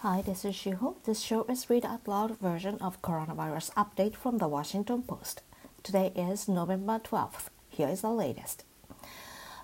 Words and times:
Hi, 0.00 0.20
this 0.20 0.44
is 0.44 0.54
Shiho. 0.54 0.96
This 1.04 1.20
show 1.20 1.44
is 1.44 1.70
read 1.70 1.86
out 1.86 2.06
loud 2.06 2.38
version 2.38 2.76
of 2.82 3.00
coronavirus 3.00 3.72
update 3.72 4.14
from 4.14 4.36
the 4.36 4.46
Washington 4.46 5.02
Post. 5.02 5.40
Today 5.82 6.12
is 6.14 6.48
November 6.48 6.98
12th. 6.98 7.46
Here 7.70 7.88
is 7.88 8.02
the 8.02 8.10
latest. 8.10 8.64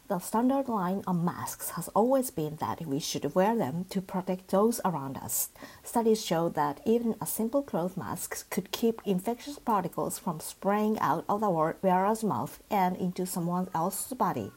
The 0.09 0.19
standard 0.21 0.69
line 0.69 1.05
on 1.07 1.23
masks 1.23 1.71
has 1.73 1.89
always 1.89 2.31
been 2.31 2.57
that 2.57 2.87
we 2.87 2.99
should 2.99 3.35
wear 3.35 3.55
them 3.55 3.85
to 3.91 4.01
protect 4.01 4.49
those 4.49 4.81
around 4.87 5.19
us. 5.19 5.51
Studies 5.83 6.25
show 6.25 6.49
that 6.49 6.81
even 6.87 7.15
a 7.21 7.27
simple 7.27 7.63
cloth 7.63 7.99
mask 7.99 8.49
could 8.49 8.73
keep 8.73 9.03
infectious 9.05 9.59
particles 9.59 10.19
from 10.19 10.41
spraying 10.41 10.99
out 11.01 11.27
of 11.29 11.43
the 11.43 11.51
wearer's 11.51 12.25
mouth 12.25 12.59
and 12.71 12.97
into 12.97 13.27
someone 13.27 13.69
else's 13.75 14.17
body. 14.17 14.51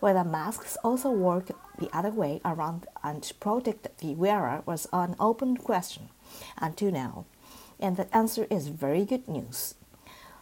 Whether 0.00 0.24
masks 0.24 0.78
also 0.82 1.10
work 1.10 1.50
the 1.78 1.90
other 1.96 2.10
way 2.10 2.40
around 2.44 2.86
and 3.02 3.30
protect 3.40 3.98
the 3.98 4.14
wearer 4.14 4.62
was 4.66 4.86
an 4.92 5.16
open 5.18 5.56
question 5.56 6.08
until 6.58 6.90
now, 6.90 7.24
and 7.80 7.96
the 7.96 8.14
answer 8.16 8.46
is 8.50 8.68
very 8.68 9.04
good 9.04 9.28
news. 9.28 9.74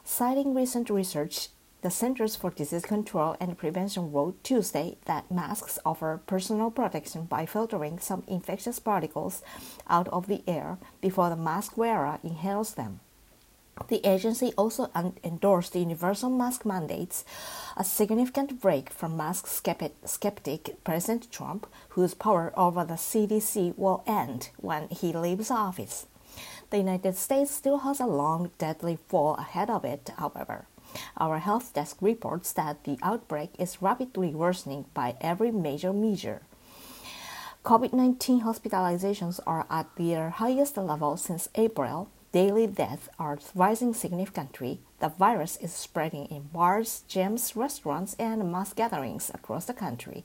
Citing 0.05 0.55
recent 0.55 0.91
research, 0.91 1.49
the 1.83 1.91
Centers 1.91 2.37
for 2.37 2.51
Disease 2.51 2.85
Control 2.85 3.37
and 3.41 3.59
Prevention 3.59 4.13
wrote 4.13 4.43
Tuesday 4.45 4.99
that 5.07 5.31
masks 5.31 5.81
offer 5.85 6.21
personal 6.27 6.71
protection 6.71 7.25
by 7.25 7.45
filtering 7.45 7.99
some 7.99 8.23
infectious 8.29 8.79
particles 8.79 9.43
out 9.89 10.07
of 10.09 10.29
the 10.29 10.43
air 10.47 10.79
before 11.01 11.29
the 11.29 11.37
mask 11.37 11.77
wearer 11.77 12.21
inhales 12.23 12.75
them. 12.75 13.01
The 13.89 14.07
agency 14.07 14.53
also 14.57 14.91
endorsed 15.25 15.73
the 15.73 15.81
universal 15.81 16.31
mask 16.31 16.65
mandates, 16.65 17.25
a 17.77 17.85
significant 17.85 18.61
break 18.61 18.91
from 18.91 19.17
mask 19.17 19.47
skeptic 19.47 20.85
President 20.85 21.31
Trump, 21.33 21.67
whose 21.91 22.15
power 22.15 22.53
over 22.57 22.85
the 22.85 22.95
CDC 22.95 23.77
will 23.77 24.03
end 24.07 24.51
when 24.59 24.89
he 24.89 25.13
leaves 25.13 25.51
office. 25.51 26.07
The 26.71 26.79
United 26.79 27.17
States 27.17 27.51
still 27.51 27.79
has 27.79 28.01
a 28.01 28.07
long, 28.07 28.51
deadly 28.59 28.99
fall 29.09 29.35
ahead 29.35 29.69
of 29.69 29.85
it, 29.85 30.11
however. 30.17 30.67
Our 31.17 31.39
health 31.39 31.75
desk 31.75 31.97
reports 32.01 32.53
that 32.53 32.85
the 32.85 32.99
outbreak 33.03 33.51
is 33.59 33.83
rapidly 33.83 34.35
worsening 34.35 34.87
by 34.95 35.17
every 35.21 35.51
major 35.51 35.93
measure. 35.93 36.43
COVID 37.65 37.93
19 37.93 38.43
hospitalizations 38.43 39.39
are 39.47 39.67
at 39.71 39.95
their 39.97 40.31
highest 40.31 40.77
level 40.77 41.17
since 41.17 41.49
April, 41.55 42.09
daily 42.33 42.67
deaths 42.67 43.09
are 43.19 43.39
rising 43.55 43.95
significantly, 43.95 44.81
the 45.01 45.09
virus 45.09 45.57
is 45.59 45.73
spreading 45.73 46.27
in 46.27 46.49
bars, 46.53 47.05
gyms, 47.09 47.55
restaurants, 47.55 48.17
and 48.19 48.51
mass 48.51 48.73
gatherings 48.73 49.31
across 49.35 49.67
the 49.67 49.75
country, 49.75 50.25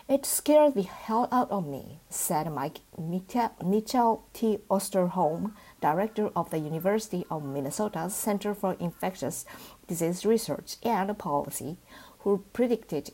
It 0.08 0.24
scared 0.24 0.74
the 0.74 0.82
hell 0.82 1.28
out 1.30 1.50
of 1.50 1.66
me, 1.66 1.98
said 2.08 2.50
Mike 2.50 2.80
Mitchell 2.98 4.24
T. 4.32 4.58
Osterholm, 4.70 5.52
director 5.80 6.30
of 6.34 6.50
the 6.50 6.58
University 6.58 7.24
of 7.30 7.44
Minnesota's 7.44 8.14
Center 8.14 8.54
for 8.54 8.76
Infectious 8.80 9.44
Disease 9.86 10.24
Research 10.26 10.76
and 10.82 11.16
Policy, 11.18 11.76
who 12.20 12.44
predicted 12.52 13.10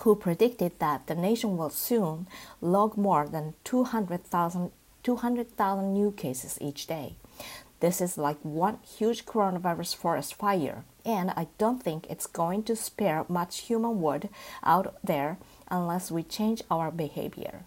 who 0.00 0.16
predicted 0.16 0.72
that 0.80 1.06
the 1.06 1.14
nation 1.14 1.56
will 1.56 1.70
soon 1.70 2.26
log 2.60 2.96
more 2.96 3.28
than 3.28 3.54
200,000 3.62 4.72
200,000 5.04 5.92
new 5.92 6.10
cases 6.10 6.58
each 6.60 6.86
day. 6.86 7.14
This 7.80 8.00
is 8.00 8.16
like 8.16 8.38
one 8.42 8.78
huge 8.82 9.26
coronavirus 9.26 9.94
forest 9.94 10.34
fire, 10.34 10.84
and 11.04 11.30
I 11.30 11.48
don't 11.58 11.82
think 11.82 12.06
it's 12.08 12.26
going 12.26 12.62
to 12.64 12.74
spare 12.74 13.26
much 13.28 13.68
human 13.68 14.00
wood 14.00 14.30
out 14.62 14.96
there 15.04 15.36
unless 15.70 16.10
we 16.10 16.22
change 16.22 16.62
our 16.70 16.90
behavior 16.90 17.64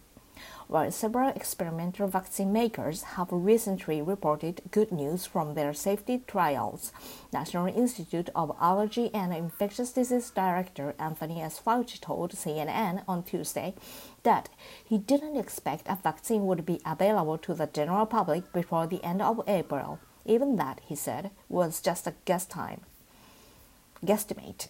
while 0.68 0.92
several 0.92 1.30
experimental 1.30 2.08
vaccine 2.08 2.52
makers 2.52 3.04
have 3.16 3.28
recently 3.32 4.02
reported 4.02 4.62
good 4.72 4.92
news 4.92 5.26
from 5.26 5.54
their 5.54 5.74
safety 5.74 6.22
trials. 6.28 6.92
National 7.32 7.68
Institute 7.68 8.30
of 8.36 8.56
Allergy 8.60 9.10
and 9.14 9.34
Infectious 9.34 9.92
Disease 9.92 10.30
Director 10.30 10.94
Anthony 11.00 11.42
S. 11.42 11.60
Fauci 11.60 12.00
told 12.00 12.34
CNN 12.34 13.04
on 13.08 13.24
Tuesday 13.24 13.74
that 14.24 14.50
he 14.84 14.98
didn't 14.98 15.38
expect 15.38 15.88
a 15.88 15.98
vaccine 16.02 16.46
would 16.46 16.66
be 16.66 16.82
available 16.86 17.38
to 17.38 17.54
the 17.54 17.68
general 17.68 18.06
public 18.06 18.52
before 18.52 18.88
the 18.88 19.04
end 19.04 19.22
of 19.22 19.42
April. 19.48 20.00
Even 20.26 20.58
that, 20.58 20.82
he 20.86 20.96
said, 20.96 21.32
was 21.48 21.82
just 21.82 22.06
a 22.06 22.14
guess 22.26 22.46
time. 22.46 22.82
Guesstimate. 24.06 24.68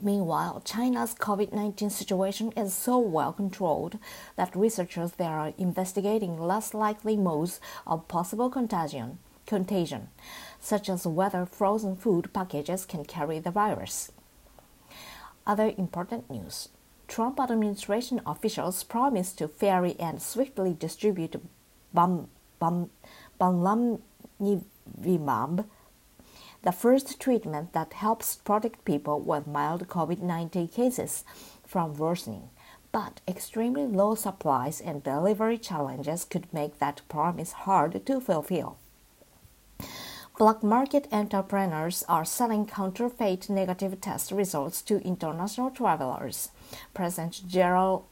Meanwhile, 0.00 0.62
China's 0.64 1.14
COVID 1.14 1.52
19 1.52 1.90
situation 1.90 2.52
is 2.56 2.74
so 2.74 2.98
well 2.98 3.32
controlled 3.32 3.98
that 4.36 4.54
researchers 4.56 5.12
there 5.12 5.38
are 5.38 5.52
investigating 5.56 6.38
less 6.38 6.74
likely 6.74 7.16
modes 7.16 7.60
of 7.86 8.08
possible 8.08 8.50
contagion, 8.50 9.18
contagion, 9.46 10.08
such 10.60 10.88
as 10.88 11.06
whether 11.06 11.46
frozen 11.46 11.96
food 11.96 12.32
packages 12.32 12.84
can 12.84 13.04
carry 13.04 13.38
the 13.38 13.50
virus. 13.50 14.10
Other 15.46 15.72
important 15.76 16.30
news 16.30 16.68
Trump 17.06 17.38
administration 17.38 18.20
officials 18.26 18.82
promised 18.82 19.38
to 19.38 19.48
fairly 19.48 19.98
and 20.00 20.20
swiftly 20.20 20.74
distribute 20.74 21.40
bam, 21.92 22.28
the 26.64 26.72
first 26.72 27.20
treatment 27.20 27.74
that 27.74 27.92
helps 27.92 28.36
protect 28.36 28.84
people 28.86 29.20
with 29.20 29.46
mild 29.46 29.86
COVID 29.86 30.20
19 30.20 30.68
cases 30.68 31.22
from 31.66 31.94
worsening. 31.94 32.48
But 32.90 33.20
extremely 33.28 33.86
low 33.86 34.14
supplies 34.14 34.80
and 34.80 35.02
delivery 35.02 35.58
challenges 35.58 36.24
could 36.24 36.52
make 36.54 36.78
that 36.78 37.02
promise 37.08 37.52
hard 37.52 38.06
to 38.06 38.20
fulfill. 38.20 38.78
Black 40.38 40.62
market 40.62 41.06
entrepreneurs 41.12 42.02
are 42.08 42.24
selling 42.24 42.66
counterfeit 42.66 43.50
negative 43.50 44.00
test 44.00 44.32
results 44.32 44.82
to 44.82 45.04
international 45.06 45.70
travelers. 45.70 46.48
President 46.92 47.42
Jair 47.46 48.02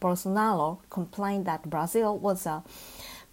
Bolsonaro 0.00 0.78
complained 0.90 1.46
that 1.46 1.70
Brazil 1.70 2.18
was 2.18 2.44
a 2.44 2.64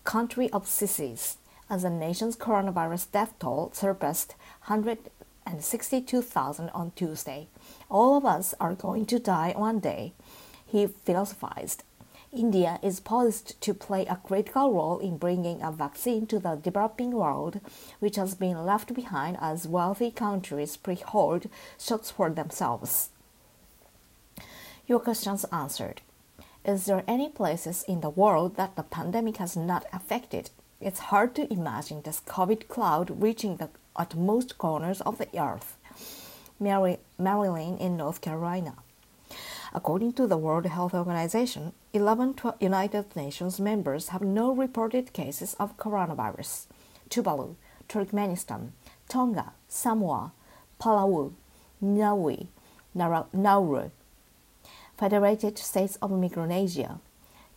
country 0.04 0.50
of 0.52 0.68
sissies 0.68 1.38
as 1.74 1.82
the 1.82 1.90
nation's 1.90 2.38
coronavirus 2.38 3.12
death 3.12 3.34
toll 3.40 3.72
surpassed 3.74 4.36
162,000 4.68 6.70
on 6.70 6.92
Tuesday. 6.96 7.48
All 7.90 8.16
of 8.16 8.26
us 8.26 8.54
are 8.60 8.76
going 8.76 9.08
to 9.08 9.18
die 9.18 9.56
one 9.58 9.80
day, 9.80 10.14
he 10.68 10.86
philosophized. 10.86 11.82
India 12.32 12.78
is 12.84 13.00
poised 13.00 13.60
to 13.62 13.74
play 13.74 14.06
a 14.06 14.18
critical 14.18 14.72
role 14.72 15.00
in 15.00 15.18
bringing 15.18 15.64
a 15.64 15.72
vaccine 15.72 16.28
to 16.28 16.38
the 16.38 16.54
developing 16.56 17.10
world, 17.10 17.60
which 18.00 18.18
has 18.18 18.36
been 18.36 18.64
left 18.64 18.94
behind 18.94 19.36
as 19.42 19.68
wealthy 19.68 20.12
countries 20.12 20.78
pre-hold 20.78 21.48
shots 21.80 22.12
for 22.12 22.30
themselves. 22.30 23.10
Your 24.86 25.00
questions 25.00 25.44
answered. 25.52 26.02
Is 26.64 26.86
there 26.86 27.04
any 27.08 27.30
places 27.30 27.84
in 27.88 28.02
the 28.02 28.12
world 28.12 28.58
that 28.58 28.76
the 28.76 28.84
pandemic 28.84 29.38
has 29.38 29.58
not 29.58 29.88
affected? 29.92 30.52
It's 30.86 31.00
hard 31.00 31.34
to 31.36 31.48
imagine 31.50 32.02
this 32.02 32.20
COVID 32.20 32.68
cloud 32.68 33.22
reaching 33.22 33.56
the 33.56 33.70
utmost 33.96 34.58
corners 34.58 35.00
of 35.00 35.18
the 35.18 35.30
earth. 35.40 35.78
Mary, 36.60 36.98
Maryland 37.18 37.80
in 37.80 37.96
North 37.96 38.20
Carolina. 38.20 38.74
According 39.74 40.12
to 40.14 40.28
the 40.28 40.36
World 40.36 40.66
Health 40.66 40.94
Organization, 40.94 41.72
11 41.94 42.36
United 42.60 43.16
Nations 43.16 43.62
members 43.62 44.10
have 44.10 44.24
no 44.24 44.52
reported 44.52 45.14
cases 45.14 45.56
of 45.58 45.78
coronavirus. 45.78 46.66
Tuvalu, 47.10 47.56
Turkmenistan, 47.88 48.72
Tonga, 49.08 49.54
Samoa, 49.70 50.34
Palau, 50.82 51.32
Niue, 51.82 52.48
Nauru, 52.94 53.90
Federated 54.98 55.58
States 55.58 55.96
of 56.02 56.12
Micronesia, 56.12 57.00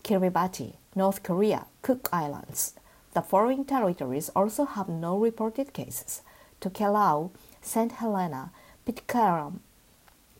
Kiribati, 0.04 0.74
North 0.94 1.24
Korea, 1.24 1.66
Cook 1.82 2.08
Islands, 2.12 2.74
the 3.16 3.22
foreign 3.22 3.64
territories 3.64 4.28
also 4.36 4.66
have 4.66 4.90
no 4.90 5.16
reported 5.16 5.72
cases. 5.72 6.20
Tokelau, 6.60 7.30
St. 7.62 7.90
Helena, 7.92 8.50
Pitcairn, 8.84 9.60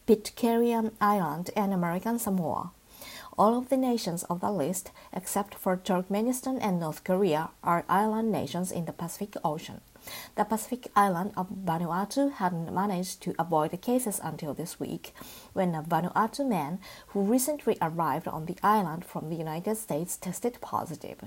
Pitcairn 0.07 0.93
Island, 1.01 1.49
and 1.57 1.73
American 1.73 2.19
Samoa. 2.19 2.73
All 3.39 3.59
of 3.59 3.69
the 3.69 3.77
nations 3.77 4.23
of 4.25 4.41
the 4.41 4.51
list, 4.51 4.93
except 5.13 5.55
for 5.55 5.77
Turkmenistan 5.77 6.59
and 6.63 6.81
North 6.81 7.05
Korea, 7.05 7.51
are 7.63 7.85
island 7.87 8.33
nations 8.33 8.73
in 8.73 8.87
the 8.87 8.93
Pacific 8.93 9.37
Ocean. 9.45 9.83
The 10.37 10.45
Pacific 10.45 10.91
island 10.97 11.33
of 11.37 11.51
Vanuatu 11.51 12.33
hadn't 12.33 12.73
managed 12.73 13.21
to 13.23 13.35
avoid 13.39 13.73
the 13.73 13.77
cases 13.77 14.21
until 14.23 14.55
this 14.55 14.81
week, 14.81 15.13
when 15.53 15.75
a 15.75 15.83
Vanuatu 15.83 16.49
man 16.49 16.79
who 17.09 17.21
recently 17.21 17.77
arrived 17.83 18.27
on 18.27 18.47
the 18.47 18.57
island 18.63 19.05
from 19.05 19.29
the 19.29 19.37
United 19.37 19.77
States 19.77 20.17
tested 20.17 20.59
positive. 20.63 21.19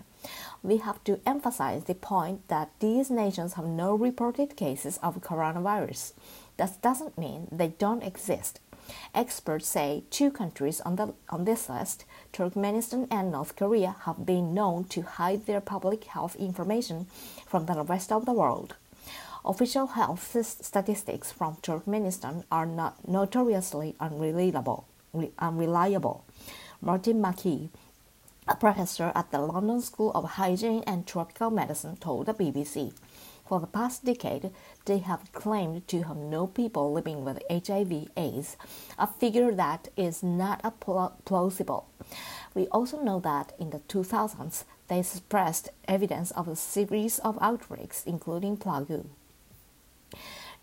We 0.63 0.77
have 0.77 1.03
to 1.03 1.19
emphasize 1.27 1.83
the 1.83 1.93
point 1.93 2.47
that 2.47 2.71
these 2.79 3.11
nations 3.11 3.53
have 3.53 3.65
no 3.65 3.93
reported 3.93 4.55
cases 4.55 4.97
of 5.03 5.21
coronavirus. 5.21 6.13
That 6.57 6.81
doesn't 6.81 7.19
mean 7.19 7.49
they 7.51 7.67
don't 7.67 8.01
exist. 8.03 8.59
Experts 9.13 9.67
say 9.67 10.03
two 10.09 10.31
countries 10.31 10.81
on, 10.81 10.95
the, 10.95 11.13
on 11.29 11.45
this 11.45 11.69
list, 11.69 12.05
Turkmenistan 12.33 13.07
and 13.11 13.31
North 13.31 13.55
Korea, 13.55 13.95
have 14.05 14.25
been 14.25 14.53
known 14.53 14.85
to 14.85 15.01
hide 15.01 15.45
their 15.45 15.61
public 15.61 16.05
health 16.05 16.35
information 16.35 17.07
from 17.47 17.65
the 17.65 17.83
rest 17.83 18.11
of 18.11 18.25
the 18.25 18.33
world. 18.33 18.75
Official 19.45 19.87
health 19.87 20.35
statistics 20.43 21.31
from 21.31 21.55
Turkmenistan 21.61 22.43
are 22.51 22.65
not 22.65 23.07
notoriously 23.07 23.95
unreliable. 23.99 24.85
unreliable. 25.39 26.25
Martin 26.81 27.21
McKee, 27.21 27.69
a 28.47 28.55
professor 28.55 29.11
at 29.15 29.31
the 29.31 29.39
London 29.39 29.81
School 29.81 30.11
of 30.13 30.31
Hygiene 30.31 30.83
and 30.85 31.05
Tropical 31.07 31.49
Medicine, 31.49 31.97
told 31.97 32.25
the 32.25 32.33
BBC. 32.33 32.93
For 33.49 33.59
the 33.59 33.65
past 33.65 34.05
decade, 34.05 34.51
they 34.85 34.99
have 34.99 35.33
claimed 35.33 35.87
to 35.87 36.03
have 36.03 36.17
no 36.17 36.45
people 36.45 36.93
living 36.93 37.25
with 37.25 37.41
HIV/AIDS, 37.49 38.55
a 38.99 39.07
figure 39.07 39.51
that 39.53 39.87
is 39.97 40.21
not 40.21 40.61
plausible. 41.25 41.87
We 42.53 42.67
also 42.67 43.01
know 43.01 43.19
that 43.21 43.53
in 43.57 43.71
the 43.71 43.79
2000s, 43.79 44.65
they 44.87 45.01
suppressed 45.01 45.69
evidence 45.87 46.29
of 46.29 46.47
a 46.47 46.55
series 46.55 47.17
of 47.17 47.39
outbreaks, 47.41 48.03
including 48.05 48.55
plague. 48.55 49.05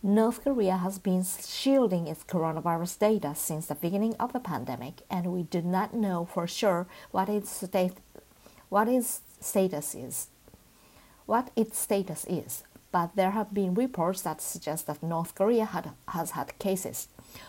North 0.01 0.45
Korea 0.45 0.77
has 0.77 1.01
been 1.01 1.25
shielding 1.25 2.07
its 2.07 2.23
coronavirus 2.23 3.01
data 3.01 3.35
since 3.35 3.67
the 3.67 3.75
beginning 3.75 4.15
of 4.21 4.33
the 4.33 4.39
pandemic, 4.39 5.03
and 5.11 5.33
we 5.33 5.43
do 5.43 5.61
not 5.61 5.93
know 5.93 6.25
for 6.25 6.47
sure 6.47 6.87
what 7.11 7.29
its, 7.29 7.51
state, 7.51 7.95
what 8.69 8.87
its 8.87 9.23
status 9.41 9.97
is. 9.97 10.29
What 11.27 11.51
its 11.57 11.81
status 11.81 12.25
is 12.29 12.63
but 12.97 13.15
there 13.15 13.33
have 13.33 13.53
been 13.53 13.75
reports 13.75 14.23
that 14.23 14.41
suggest 14.41 14.87
that 14.87 15.03
North 15.03 15.35
Korea 15.35 15.67
had, 15.67 15.91
has 16.09 16.31
had 16.31 16.59
cases. 16.59 17.09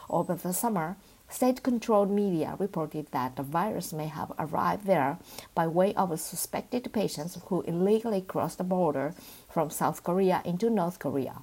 Over 0.10 0.36
the 0.36 0.52
summer, 0.52 0.98
state 1.30 1.64
controlled 1.64 2.12
media 2.12 2.58
reported 2.60 3.08
that 3.12 3.38
the 3.38 3.44
virus 3.44 3.94
may 3.94 4.08
have 4.08 4.34
arrived 4.38 4.86
there 4.86 5.20
by 5.56 5.66
way 5.66 5.94
of 5.94 6.20
suspected 6.20 6.92
patients 6.92 7.40
who 7.46 7.62
illegally 7.62 8.20
crossed 8.20 8.58
the 8.58 8.66
border 8.66 9.14
from 9.50 9.70
South 9.70 10.04
Korea 10.04 10.42
into 10.44 10.70
North 10.70 11.00
Korea. 11.00 11.36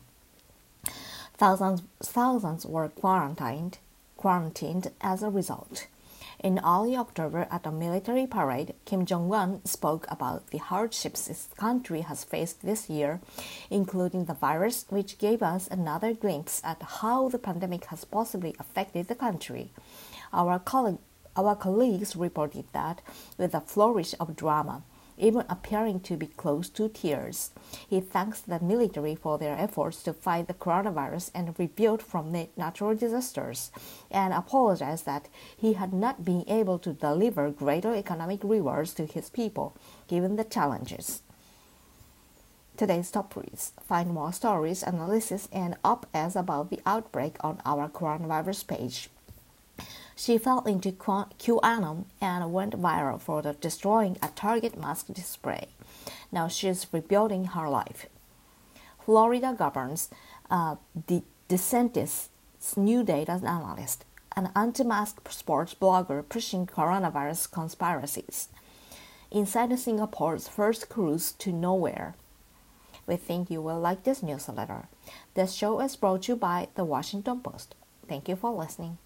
Thousands, 1.39 1.81
thousands 2.03 2.67
were 2.67 2.91
quarantined, 2.91 3.79
quarantined 4.19 4.93
as 5.01 5.23
a 5.23 5.31
result. 5.31 5.87
In 6.45 6.61
early 6.63 6.95
October 6.95 7.49
at 7.51 7.65
a 7.65 7.73
military 7.73 8.27
parade, 8.27 8.75
Kim 8.85 9.07
Jong 9.07 9.33
un 9.33 9.65
spoke 9.65 10.05
about 10.11 10.49
the 10.49 10.59
hardships 10.59 11.29
his 11.29 11.49
country 11.57 12.03
has 12.03 12.23
faced 12.23 12.61
this 12.61 12.91
year, 12.91 13.23
including 13.71 14.27
the 14.27 14.35
virus, 14.35 14.85
which 14.91 15.17
gave 15.17 15.43
us 15.43 15.67
another 15.69 16.13
glimpse 16.13 16.61
at 16.63 16.83
how 17.01 17.31
the 17.31 17.39
pandemic 17.39 17.87
has 17.87 18.05
possibly 18.05 18.55
affected 18.59 19.09
the 19.09 19.15
country. 19.15 19.73
Our, 20.35 20.61
our 21.35 21.57
colleagues 21.57 22.15
reported 22.15 22.67
that, 22.75 23.01
with 23.39 23.55
a 23.55 23.63
flourish 23.63 24.15
of 24.21 24.37
drama, 24.37 24.83
even 25.17 25.45
appearing 25.49 26.01
to 26.01 26.17
be 26.17 26.27
close 26.27 26.69
to 26.71 26.89
tears. 26.89 27.51
He 27.89 28.01
thanks 28.01 28.41
the 28.41 28.61
military 28.61 29.15
for 29.15 29.39
their 29.39 29.57
efforts 29.57 30.03
to 30.05 30.13
fight 30.13 30.49
the 30.49 30.55
coronavirus 30.55 31.31
and 31.35 31.59
rebuild 31.59 32.03
from 32.03 32.33
the 32.33 32.49
natural 32.57 32.95
disasters, 32.95 33.71
and 34.11 34.33
apologized 34.33 35.07
that 35.07 35.29
he 35.57 35.75
had 35.75 35.93
not 35.93 36.25
been 36.25 36.45
able 36.49 36.79
to 36.81 36.93
deliver 36.93 37.51
greater 37.51 37.95
economic 37.95 38.41
rewards 38.43 38.95
to 38.95 39.07
his 39.07 39.31
people, 39.31 39.77
given 40.09 40.37
the 40.37 40.45
challenges. 40.45 41.23
Today's 42.77 43.11
top 43.13 43.37
reads. 43.37 43.73
Find 43.87 44.11
more 44.11 44.33
stories, 44.33 44.83
analysis, 44.83 45.49
and 45.53 45.77
op-eds 45.85 46.35
about 46.35 46.71
the 46.71 46.81
outbreak 46.85 47.37
on 47.41 47.63
our 47.65 47.89
coronavirus 47.89 48.67
page. 48.67 49.11
She 50.17 50.39
fell 50.39 50.61
into 50.65 50.93
QAnon 50.93 52.05
and 52.21 52.53
went 52.53 52.81
viral 52.81 53.21
for 53.21 53.43
destroying 53.61 54.17
a 54.23 54.29
Target 54.29 54.79
mask 54.79 55.07
display. 55.13 55.69
Now 56.31 56.49
she's 56.49 56.87
rebuilding 56.93 57.47
her 57.47 57.69
life. 57.69 58.07
Florida 59.05 59.55
governs 59.57 60.09
uh, 60.51 60.77
De- 61.07 61.25
DeSantis' 61.49 62.29
new 62.77 63.03
data 63.05 63.33
analyst, 63.33 64.05
an 64.37 64.51
anti-mask 64.57 65.31
sports 65.31 65.75
blogger 65.75 66.27
pushing 66.27 66.67
coronavirus 66.67 67.51
conspiracies. 67.51 68.49
Inside 69.31 69.79
Singapore's 69.79 70.49
first 70.49 70.89
cruise 70.89 71.33
to 71.33 71.53
nowhere. 71.53 72.15
We 73.07 73.17
think 73.17 73.51
you 73.51 73.61
will 73.61 73.81
like 73.81 74.05
this 74.05 74.23
newsletter. 74.23 74.89
This 75.35 75.53
show 75.53 75.81
is 75.81 75.97
brought 75.97 76.23
to 76.23 76.33
you 76.33 76.37
by 76.37 76.69
The 76.77 76.85
Washington 76.85 77.41
Post. 77.41 77.75
Thank 78.09 78.29
you 78.29 78.37
for 78.37 78.53
listening. 78.53 78.99